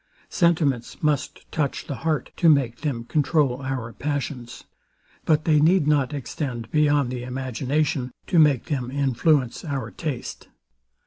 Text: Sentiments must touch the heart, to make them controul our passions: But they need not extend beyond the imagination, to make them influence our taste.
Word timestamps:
Sentiments 0.31 1.03
must 1.03 1.45
touch 1.51 1.85
the 1.85 1.97
heart, 1.97 2.31
to 2.35 2.49
make 2.49 2.77
them 2.77 3.03
controul 3.03 3.61
our 3.61 3.93
passions: 3.93 4.63
But 5.25 5.45
they 5.45 5.59
need 5.59 5.85
not 5.85 6.11
extend 6.11 6.71
beyond 6.71 7.11
the 7.11 7.21
imagination, 7.21 8.11
to 8.25 8.39
make 8.39 8.65
them 8.65 8.89
influence 8.89 9.63
our 9.63 9.91
taste. 9.91 10.47